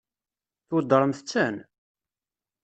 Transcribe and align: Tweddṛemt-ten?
Tweddṛemt-ten? 0.67 1.55